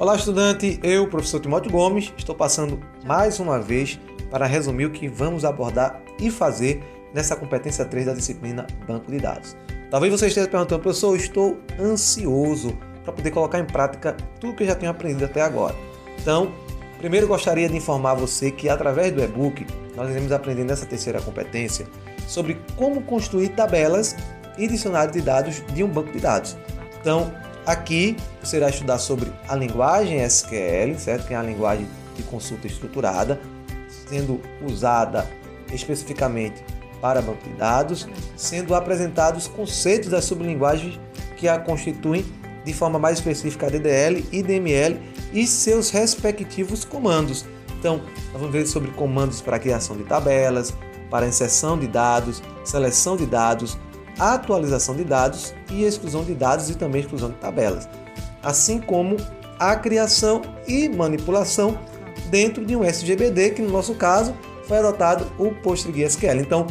[0.00, 0.80] Olá, estudante.
[0.82, 4.00] Eu, professor Timóteo Gomes, estou passando mais uma vez
[4.30, 6.82] para resumir o que vamos abordar e fazer
[7.12, 9.54] nessa competência 3 da disciplina Banco de Dados.
[9.90, 14.68] Talvez você esteja perguntando, professor, estou ansioso para poder colocar em prática tudo que eu
[14.68, 15.76] já tenho aprendido até agora.
[16.18, 16.50] Então,
[16.96, 21.86] primeiro gostaria de informar você que através do e-book nós iremos aprender nessa terceira competência
[22.26, 24.16] sobre como construir tabelas
[24.56, 26.56] e dicionário de dados de um banco de dados.
[27.02, 27.30] Então,
[27.70, 31.28] Aqui você irá estudar sobre a linguagem SQL, certo?
[31.28, 33.40] Que é a linguagem de consulta estruturada,
[34.08, 35.24] sendo usada
[35.72, 36.64] especificamente
[37.00, 40.98] para banco de dados, sendo apresentados conceitos das sublinguagens
[41.36, 42.24] que a constituem
[42.64, 45.00] de forma mais específica a DDL e DML
[45.32, 47.44] e seus respectivos comandos.
[47.78, 47.98] Então,
[48.32, 50.74] nós vamos ver sobre comandos para criação de tabelas,
[51.08, 53.78] para inserção de dados, seleção de dados,
[54.20, 57.88] atualização de dados e exclusão de dados e também exclusão de tabelas,
[58.42, 59.16] assim como
[59.58, 61.78] a criação e manipulação
[62.30, 64.34] dentro de um SGBD, que no nosso caso
[64.66, 66.40] foi adotado o PostgreSQL.
[66.40, 66.66] Então,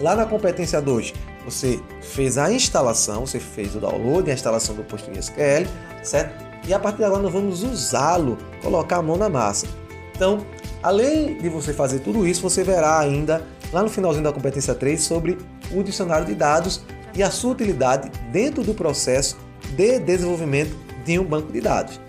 [0.00, 4.74] lá na competência 2, você fez a instalação, você fez o download e a instalação
[4.74, 5.66] do PostgreSQL,
[6.02, 6.44] certo?
[6.66, 9.66] E a partir de agora nós vamos usá-lo, colocar a mão na massa.
[10.14, 10.44] Então,
[10.82, 15.00] além de você fazer tudo isso, você verá ainda lá no finalzinho da competência 3
[15.00, 15.38] sobre
[15.72, 16.82] o dicionário de dados
[17.14, 19.36] e a sua utilidade dentro do processo
[19.74, 22.00] de desenvolvimento de um banco de dados.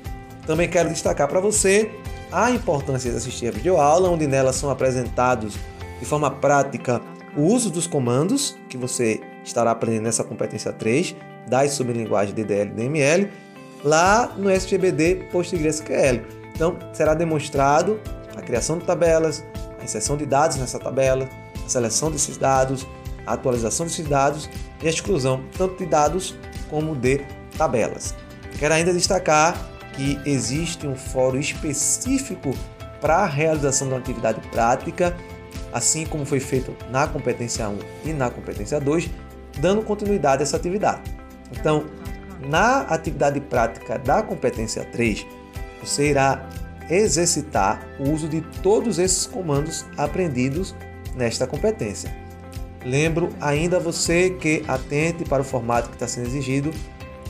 [0.46, 1.92] Também quero destacar para você
[2.32, 5.56] a importância de assistir a videoaula, onde nela são apresentados
[6.00, 7.02] de forma prática
[7.36, 11.16] o uso dos comandos que você estará aprendendo nessa competência 3
[11.48, 13.32] das sublinguagens DDL e DML
[13.84, 16.22] lá no SGBD PostgreSQL.
[16.54, 18.00] Então, será demonstrado
[18.36, 19.46] a criação de tabelas,
[19.80, 21.30] a inserção de dados nessa tabela,
[21.72, 22.88] seleção desses dados,
[23.26, 24.50] atualização desses dados
[24.82, 26.36] e a exclusão tanto de dados
[26.70, 27.22] como de
[27.58, 28.16] tabelas.
[28.60, 29.56] Quero ainda destacar
[29.94, 32.54] que existe um fórum específico
[33.02, 35.16] para a realização da atividade prática,
[35.74, 39.10] assim como foi feito na competência 1 e na competência 2,
[39.60, 41.02] dando continuidade a essa atividade.
[41.52, 41.86] Então,
[42.48, 45.26] na atividade prática da competência 3,
[45.82, 46.48] você irá
[46.90, 50.76] exercitar o uso de todos esses comandos aprendidos
[51.18, 52.16] nesta competência.
[52.86, 56.72] Lembro ainda você que atente para o formato que está sendo exigido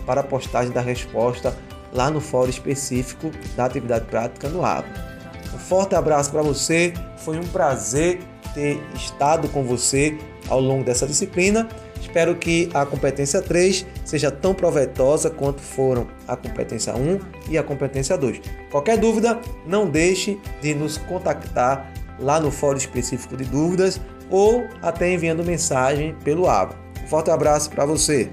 [0.06, 1.58] para a postagem da resposta
[1.92, 4.88] lá no fórum específico da atividade prática no AVA.
[5.54, 8.20] Um forte abraço para você, foi um prazer
[8.54, 10.18] ter estado com você
[10.50, 11.68] ao longo dessa disciplina.
[12.00, 17.20] Espero que a competência 3 seja tão proveitosa quanto foram a competência 1
[17.50, 18.42] e a competência 2.
[18.72, 25.14] Qualquer dúvida, não deixe de nos contactar lá no fórum específico de dúvidas ou até
[25.14, 26.76] enviando mensagem pelo ABA.
[27.04, 28.30] Um forte abraço para você!